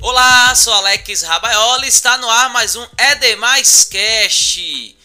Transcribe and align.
Olá, 0.00 0.54
sou 0.54 0.72
Alex 0.74 1.22
Rabaioli, 1.22 1.88
está 1.88 2.16
no 2.18 2.30
ar 2.30 2.50
mais 2.50 2.76
um 2.76 2.86
É 2.96 3.16
Demais 3.16 3.84
Cast. 3.84 4.96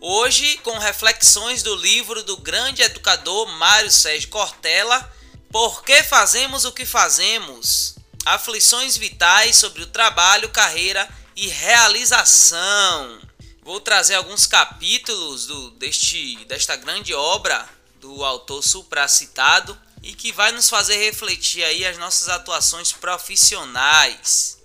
Hoje 0.00 0.58
com 0.64 0.76
reflexões 0.76 1.62
do 1.62 1.76
livro 1.76 2.24
do 2.24 2.36
grande 2.36 2.82
educador 2.82 3.46
Mário 3.46 3.92
Sérgio 3.92 4.28
Cortella, 4.28 5.08
Por 5.52 5.84
que 5.84 6.02
fazemos 6.02 6.64
o 6.64 6.72
que 6.72 6.84
fazemos? 6.84 7.94
Aflições 8.26 8.96
vitais 8.96 9.56
sobre 9.56 9.82
o 9.82 9.86
trabalho, 9.86 10.48
carreira 10.48 11.08
e 11.36 11.46
realização. 11.46 13.20
Vou 13.62 13.80
trazer 13.80 14.16
alguns 14.16 14.48
capítulos 14.48 15.46
do, 15.46 15.70
deste, 15.72 16.44
desta 16.46 16.74
grande 16.74 17.14
obra 17.14 17.68
do 18.00 18.24
autor 18.24 18.62
supracitado 18.62 19.78
e 20.02 20.14
que 20.14 20.32
vai 20.32 20.52
nos 20.52 20.68
fazer 20.68 20.96
refletir 20.96 21.62
aí 21.62 21.86
as 21.86 21.98
nossas 21.98 22.28
atuações 22.28 22.92
profissionais. 22.92 24.58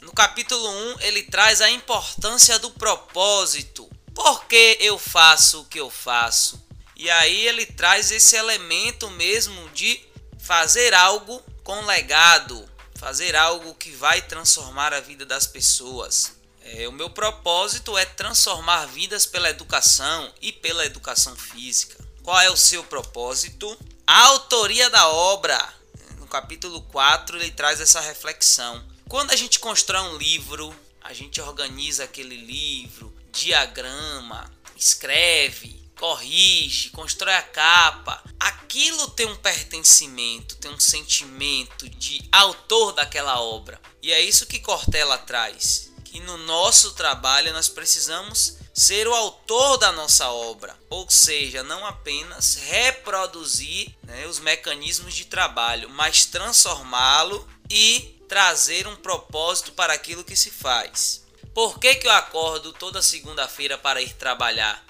No 0.00 0.12
capítulo 0.12 0.68
1, 0.94 1.00
ele 1.00 1.22
traz 1.24 1.60
a 1.60 1.70
importância 1.70 2.58
do 2.58 2.70
propósito. 2.70 3.88
Por 4.14 4.44
que 4.46 4.76
eu 4.80 4.98
faço 4.98 5.60
o 5.60 5.64
que 5.64 5.78
eu 5.78 5.90
faço? 5.90 6.60
E 6.96 7.08
aí 7.08 7.46
ele 7.46 7.64
traz 7.64 8.10
esse 8.10 8.36
elemento 8.36 9.08
mesmo 9.10 9.70
de 9.70 10.00
fazer 10.38 10.92
algo 10.92 11.42
com 11.62 11.80
legado, 11.86 12.68
fazer 12.96 13.36
algo 13.36 13.74
que 13.74 13.90
vai 13.92 14.20
transformar 14.20 14.92
a 14.92 15.00
vida 15.00 15.24
das 15.24 15.46
pessoas. 15.46 16.32
É, 16.62 16.86
o 16.86 16.92
meu 16.92 17.08
propósito 17.08 17.96
é 17.96 18.04
transformar 18.04 18.86
vidas 18.86 19.24
pela 19.24 19.48
educação 19.48 20.32
e 20.42 20.52
pela 20.52 20.84
educação 20.84 21.34
física. 21.34 21.96
Qual 22.22 22.38
é 22.40 22.50
o 22.50 22.56
seu 22.56 22.84
propósito? 22.84 23.76
A 24.12 24.22
autoria 24.22 24.90
da 24.90 25.06
obra. 25.08 25.72
No 26.18 26.26
capítulo 26.26 26.82
4 26.82 27.36
ele 27.36 27.52
traz 27.52 27.80
essa 27.80 28.00
reflexão. 28.00 28.84
Quando 29.08 29.30
a 29.30 29.36
gente 29.36 29.60
constrói 29.60 30.00
um 30.00 30.16
livro, 30.16 30.74
a 31.00 31.12
gente 31.12 31.40
organiza 31.40 32.02
aquele 32.02 32.36
livro, 32.36 33.16
diagrama, 33.30 34.50
escreve, 34.76 35.80
corrige, 35.96 36.90
constrói 36.90 37.34
a 37.34 37.42
capa. 37.42 38.20
Aquilo 38.40 39.10
tem 39.10 39.26
um 39.26 39.36
pertencimento, 39.36 40.56
tem 40.56 40.72
um 40.72 40.80
sentimento 40.80 41.88
de 41.88 42.20
autor 42.32 42.90
daquela 42.90 43.40
obra. 43.40 43.80
E 44.02 44.12
é 44.12 44.20
isso 44.20 44.44
que 44.44 44.58
Cortella 44.58 45.18
traz. 45.18 45.89
Que 46.10 46.18
no 46.18 46.36
nosso 46.38 46.94
trabalho 46.94 47.52
nós 47.52 47.68
precisamos 47.68 48.56
ser 48.74 49.06
o 49.06 49.14
autor 49.14 49.76
da 49.76 49.92
nossa 49.92 50.28
obra, 50.28 50.76
ou 50.90 51.08
seja, 51.08 51.62
não 51.62 51.86
apenas 51.86 52.56
reproduzir 52.56 53.94
né, 54.02 54.26
os 54.26 54.40
mecanismos 54.40 55.14
de 55.14 55.26
trabalho, 55.26 55.88
mas 55.88 56.24
transformá-lo 56.24 57.48
e 57.70 58.20
trazer 58.28 58.88
um 58.88 58.96
propósito 58.96 59.70
para 59.70 59.92
aquilo 59.92 60.24
que 60.24 60.34
se 60.34 60.50
faz. 60.50 61.24
Por 61.54 61.78
que, 61.78 61.94
que 61.94 62.08
eu 62.08 62.12
acordo 62.12 62.72
toda 62.72 63.00
segunda-feira 63.00 63.78
para 63.78 64.02
ir 64.02 64.14
trabalhar? 64.14 64.84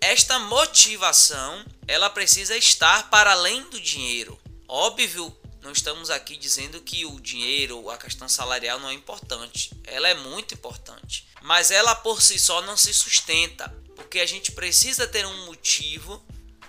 Esta 0.00 0.40
motivação 0.40 1.64
ela 1.86 2.10
precisa 2.10 2.56
estar 2.56 3.10
para 3.10 3.30
além 3.30 3.62
do 3.70 3.80
dinheiro. 3.80 4.36
Óbvio 4.66 5.36
não 5.64 5.72
estamos 5.72 6.10
aqui 6.10 6.36
dizendo 6.36 6.78
que 6.82 7.06
o 7.06 7.18
dinheiro, 7.18 7.88
a 7.88 7.96
questão 7.96 8.28
salarial 8.28 8.78
não 8.78 8.90
é 8.90 8.92
importante. 8.92 9.70
Ela 9.84 10.08
é 10.08 10.14
muito 10.14 10.52
importante. 10.52 11.26
Mas 11.40 11.70
ela 11.70 11.94
por 11.94 12.20
si 12.20 12.38
só 12.38 12.60
não 12.62 12.76
se 12.76 12.92
sustenta. 12.92 13.74
Porque 13.96 14.20
a 14.20 14.26
gente 14.26 14.52
precisa 14.52 15.06
ter 15.06 15.24
um 15.26 15.46
motivo 15.46 16.22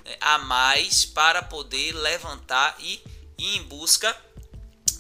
né, 0.05 0.15
a 0.21 0.37
mais 0.37 1.03
para 1.03 1.43
poder 1.43 1.91
levantar 1.91 2.77
e 2.79 3.03
ir 3.37 3.57
em 3.57 3.63
busca 3.63 4.15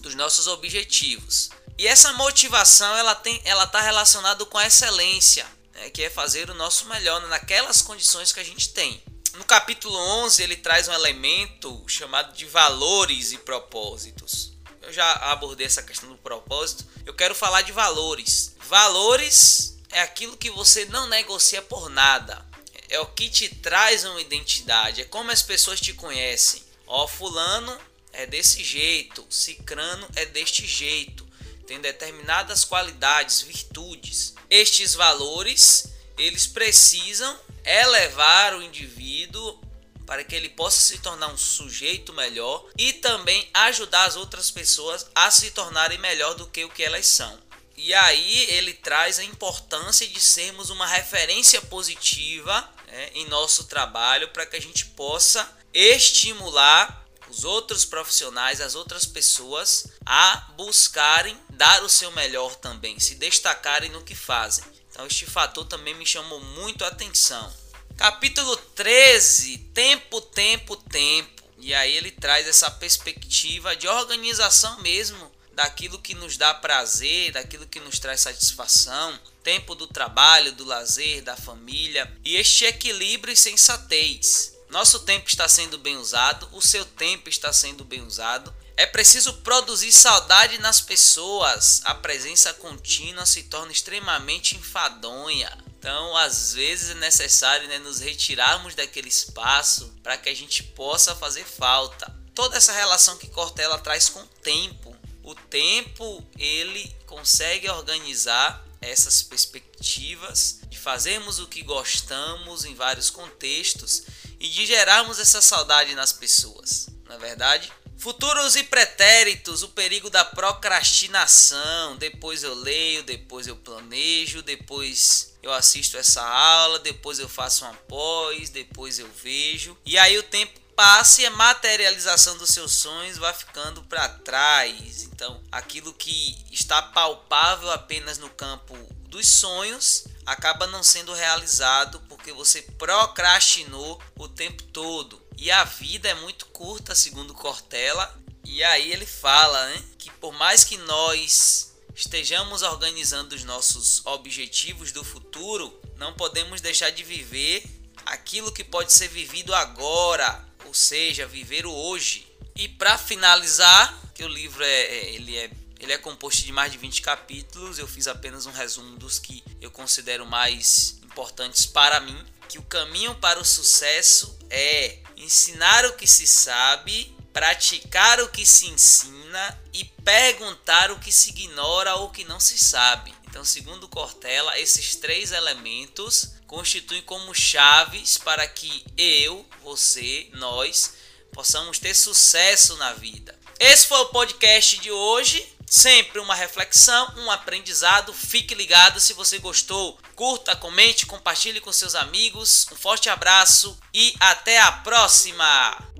dos 0.01 0.13
nossos 0.13 0.45
objetivos. 0.47 1.49
E 1.77 1.87
essa 1.87 2.11
motivação 2.13 2.97
ela 2.97 3.15
tem, 3.15 3.41
ela 3.45 3.63
está 3.63 3.79
relacionada 3.79 4.45
com 4.45 4.57
a 4.57 4.67
excelência, 4.67 5.47
né, 5.73 5.89
que 5.89 6.03
é 6.03 6.09
fazer 6.09 6.49
o 6.49 6.53
nosso 6.53 6.85
melhor 6.89 7.25
naquelas 7.29 7.81
condições 7.81 8.33
que 8.33 8.41
a 8.41 8.45
gente 8.45 8.73
tem. 8.73 9.01
No 9.37 9.43
capítulo 9.43 9.97
11, 9.97 10.43
ele 10.43 10.55
traz 10.55 10.87
um 10.87 10.93
elemento 10.93 11.83
chamado 11.87 12.33
de 12.33 12.45
valores 12.45 13.33
e 13.33 13.37
propósitos. 13.37 14.53
Eu 14.81 14.93
já 14.93 15.11
abordei 15.31 15.67
essa 15.67 15.83
questão 15.83 16.09
do 16.09 16.17
propósito. 16.17 16.85
Eu 17.05 17.13
quero 17.13 17.35
falar 17.35 17.61
de 17.61 17.73
valores. 17.73 18.55
Valores 18.61 19.77
é 19.91 20.01
aquilo 20.01 20.37
que 20.37 20.49
você 20.49 20.85
não 20.85 21.07
negocia 21.07 21.61
por 21.61 21.89
nada. 21.89 22.45
É 22.87 22.97
o 22.99 23.07
que 23.07 23.29
te 23.29 23.49
traz 23.49 24.05
uma 24.05 24.21
identidade. 24.21 25.01
É 25.01 25.05
como 25.05 25.31
as 25.31 25.41
pessoas 25.41 25.81
te 25.81 25.91
conhecem. 25.91 26.63
Ó, 26.87 27.05
fulano 27.05 27.77
é 28.13 28.25
desse 28.25 28.63
jeito, 28.63 29.25
cicrano 29.29 30.07
é 30.15 30.25
deste 30.25 30.65
jeito. 30.65 31.27
Tem 31.67 31.81
determinadas 31.81 32.63
qualidades, 32.63 33.41
virtudes. 33.41 34.33
Estes 34.49 34.93
valores, 34.93 35.89
eles 36.17 36.47
precisam 36.47 37.37
elevar 37.65 38.53
o 38.53 38.61
indivíduo 38.61 39.59
para 40.05 40.23
que 40.23 40.35
ele 40.35 40.49
possa 40.49 40.79
se 40.79 40.99
tornar 40.99 41.27
um 41.27 41.37
sujeito 41.37 42.13
melhor 42.13 42.65
e 42.77 42.93
também 42.93 43.49
ajudar 43.53 44.05
as 44.05 44.15
outras 44.15 44.51
pessoas 44.51 45.07
a 45.15 45.31
se 45.31 45.51
tornarem 45.51 45.97
melhor 45.97 46.35
do 46.35 46.47
que 46.47 46.63
o 46.63 46.69
que 46.69 46.83
elas 46.83 47.07
são. 47.07 47.39
E 47.77 47.93
aí 47.93 48.45
ele 48.51 48.73
traz 48.73 49.19
a 49.19 49.23
importância 49.23 50.07
de 50.07 50.19
sermos 50.19 50.69
uma 50.69 50.87
referência 50.87 51.61
positiva 51.61 52.69
né, 52.87 53.09
em 53.15 53.27
nosso 53.27 53.65
trabalho 53.65 54.29
para 54.29 54.45
que 54.45 54.55
a 54.55 54.61
gente 54.61 54.85
possa 54.87 55.49
estimular 55.73 57.04
os 57.35 57.43
outros 57.43 57.83
profissionais, 57.83 58.61
as 58.61 58.75
outras 58.75 59.05
pessoas 59.05 59.87
a 60.05 60.37
buscarem 60.55 61.37
dar 61.49 61.83
o 61.83 61.89
seu 61.89 62.09
melhor 62.13 62.55
também, 62.55 62.97
se 62.97 63.15
destacarem 63.15 63.91
no 63.91 64.03
que 64.03 64.15
fazem. 64.15 64.63
Então 64.89 65.05
este 65.05 65.25
fator 65.25 65.65
também 65.65 65.93
me 65.95 66.05
chamou 66.05 66.39
muito 66.39 66.85
a 66.85 66.87
atenção. 66.87 67.53
Capítulo 67.97 68.55
13, 68.55 69.57
tempo, 69.73 70.21
tempo, 70.21 70.77
tempo. 70.77 71.43
E 71.57 71.73
aí 71.73 71.97
ele 71.97 72.11
traz 72.11 72.47
essa 72.47 72.71
perspectiva 72.71 73.75
de 73.75 73.85
organização 73.85 74.81
mesmo 74.81 75.29
daquilo 75.51 75.99
que 75.99 76.13
nos 76.13 76.37
dá 76.37 76.53
prazer, 76.53 77.33
daquilo 77.33 77.67
que 77.67 77.81
nos 77.81 77.99
traz 77.99 78.21
satisfação, 78.21 79.19
tempo 79.43 79.75
do 79.75 79.87
trabalho, 79.87 80.53
do 80.53 80.63
lazer, 80.63 81.21
da 81.21 81.35
família 81.35 82.09
e 82.23 82.37
este 82.37 82.63
equilíbrio 82.63 83.33
e 83.33 83.37
sensatez. 83.37 84.54
Nosso 84.69 84.99
tempo 84.99 85.27
está 85.27 85.47
sendo 85.47 85.77
bem 85.77 85.97
usado, 85.97 86.49
o 86.51 86.61
seu 86.61 86.85
tempo 86.85 87.29
está 87.29 87.53
sendo 87.53 87.83
bem 87.83 88.01
usado 88.01 88.53
é 88.77 88.85
preciso 88.85 89.33
produzir 89.35 89.91
saudade 89.91 90.57
nas 90.57 90.81
pessoas. 90.81 91.81
A 91.85 91.95
presença 91.95 92.53
contínua 92.53 93.25
se 93.25 93.43
torna 93.43 93.71
extremamente 93.71 94.57
enfadonha. 94.57 95.57
Então, 95.79 96.15
às 96.17 96.53
vezes 96.53 96.89
é 96.89 96.95
necessário 96.95 97.67
né, 97.69 97.79
nos 97.79 97.99
retirarmos 97.99 98.75
daquele 98.75 99.07
espaço 99.07 99.93
para 100.03 100.17
que 100.17 100.27
a 100.27 100.35
gente 100.35 100.61
possa 100.61 101.15
fazer 101.15 101.45
falta. 101.45 102.13
Toda 102.33 102.57
essa 102.57 102.73
relação 102.73 103.17
que 103.17 103.29
Cortella 103.29 103.79
traz 103.79 104.09
com 104.09 104.19
o 104.19 104.27
tempo. 104.43 104.93
O 105.23 105.33
tempo 105.33 106.23
ele 106.37 106.93
consegue 107.05 107.69
organizar 107.69 108.65
essas 108.81 109.23
perspectivas 109.23 110.59
de 110.69 110.77
fazermos 110.77 111.39
o 111.39 111.47
que 111.47 111.63
gostamos 111.63 112.65
em 112.65 112.75
vários 112.75 113.09
contextos 113.09 114.03
e 114.39 114.47
de 114.47 114.65
gerarmos 114.65 115.19
essa 115.19 115.41
saudade 115.41 115.95
nas 115.95 116.11
pessoas. 116.11 116.87
Na 117.07 117.15
é 117.15 117.17
verdade, 117.17 117.71
Futuros 117.97 118.55
e 118.55 118.63
pretéritos, 118.63 119.63
o 119.63 119.69
perigo 119.69 120.09
da 120.09 120.23
procrastinação. 120.23 121.95
Depois 121.97 122.43
eu 122.43 122.53
leio, 122.53 123.03
depois 123.03 123.47
eu 123.47 123.55
planejo, 123.55 124.41
depois 124.41 125.33
eu 125.41 125.51
assisto 125.51 125.97
essa 125.97 126.21
aula, 126.21 126.77
depois 126.79 127.19
eu 127.19 127.29
faço 127.29 127.63
uma 127.63 127.73
pós, 127.73 128.49
depois 128.49 128.99
eu 128.99 129.09
vejo. 129.23 129.77
E 129.85 129.97
aí 129.97 130.17
o 130.17 130.23
tempo 130.23 130.59
passa 130.75 131.21
e 131.21 131.25
a 131.25 131.31
materialização 131.31 132.37
dos 132.37 132.49
seus 132.49 132.73
sonhos 132.73 133.17
vai 133.17 133.33
ficando 133.33 133.81
para 133.83 134.09
trás. 134.09 135.03
Então, 135.03 135.41
aquilo 135.51 135.93
que 135.93 136.37
está 136.51 136.81
palpável 136.81 137.71
apenas 137.71 138.17
no 138.17 138.29
campo 138.29 138.77
dos 139.07 139.27
sonhos 139.27 140.03
acaba 140.25 140.67
não 140.67 140.83
sendo 140.83 141.13
realizado 141.13 141.99
porque 142.09 142.31
você 142.31 142.61
procrastinou 142.61 144.01
o 144.17 144.27
tempo 144.27 144.63
todo. 144.63 145.21
E 145.37 145.51
a 145.51 145.63
vida 145.63 146.09
é 146.09 146.13
muito 146.15 146.45
curta, 146.47 146.95
segundo 146.95 147.33
Cortella. 147.33 148.13
E 148.43 148.63
aí 148.63 148.91
ele 148.91 149.05
fala 149.05 149.69
né, 149.69 149.83
que 149.97 150.09
por 150.11 150.33
mais 150.33 150.63
que 150.63 150.77
nós 150.77 151.75
estejamos 151.95 152.61
organizando 152.61 153.35
os 153.35 153.43
nossos 153.43 154.05
objetivos 154.05 154.91
do 154.91 155.03
futuro, 155.03 155.79
não 155.97 156.13
podemos 156.13 156.61
deixar 156.61 156.89
de 156.89 157.03
viver 157.03 157.63
aquilo 158.05 158.51
que 158.51 158.63
pode 158.63 158.93
ser 158.93 159.07
vivido 159.07 159.53
agora, 159.53 160.45
ou 160.65 160.73
seja, 160.73 161.25
viver 161.25 161.65
o 161.65 161.73
hoje. 161.73 162.27
E 162.55 162.67
para 162.67 162.97
finalizar, 162.97 163.99
que 164.13 164.23
o 164.23 164.27
livro 164.27 164.63
é, 164.63 164.81
é, 164.81 165.13
ele 165.13 165.37
é 165.37 165.49
ele 165.79 165.93
é 165.93 165.97
composto 165.97 166.43
de 166.43 166.51
mais 166.51 166.71
de 166.71 166.77
20 166.77 167.01
capítulos, 167.01 167.79
eu 167.79 167.87
fiz 167.87 168.07
apenas 168.07 168.45
um 168.45 168.51
resumo 168.51 168.97
dos 168.97 169.19
que 169.19 169.43
eu 169.61 169.71
considero 169.71 170.25
mais 170.25 170.99
importantes 171.03 171.65
para 171.65 171.99
mim, 171.99 172.17
que 172.47 172.57
o 172.57 172.63
caminho 172.63 173.15
para 173.15 173.39
o 173.39 173.45
sucesso 173.45 174.37
é 174.49 174.99
ensinar 175.17 175.85
o 175.85 175.93
que 175.93 176.07
se 176.07 176.27
sabe 176.27 177.15
praticar 177.35 178.21
o 178.21 178.29
que 178.29 178.45
se 178.45 178.65
ensina 178.67 179.61
e 179.73 179.83
perguntar 179.83 180.89
o 180.89 180.99
que 180.99 181.11
se 181.11 181.31
ignora 181.31 181.95
ou 181.95 182.09
que 182.09 182.23
não 182.23 182.39
se 182.39 182.57
sabe. 182.57 183.13
Então, 183.27 183.43
segundo 183.43 183.89
Cortella, 183.89 184.57
esses 184.57 184.95
três 184.95 185.33
elementos 185.33 186.31
constituem 186.47 187.01
como 187.01 187.35
chaves 187.35 188.17
para 188.17 188.47
que 188.47 188.85
eu, 188.97 189.45
você, 189.61 190.29
nós 190.35 190.93
possamos 191.33 191.77
ter 191.77 191.93
sucesso 191.93 192.77
na 192.77 192.93
vida. 192.93 193.37
Esse 193.59 193.85
foi 193.85 193.99
o 193.99 194.05
podcast 194.05 194.77
de 194.79 194.89
hoje. 194.89 195.45
Sempre 195.75 196.19
uma 196.19 196.33
reflexão, 196.33 197.13
um 197.17 197.29
aprendizado. 197.29 198.13
Fique 198.13 198.55
ligado 198.55 198.97
se 199.01 199.11
você 199.11 199.39
gostou. 199.39 199.99
Curta, 200.15 200.55
comente, 200.55 201.05
compartilhe 201.05 201.59
com 201.59 201.69
seus 201.73 201.95
amigos. 201.95 202.65
Um 202.71 202.77
forte 202.77 203.09
abraço 203.09 203.77
e 203.93 204.15
até 204.17 204.57
a 204.57 204.71
próxima! 204.71 205.94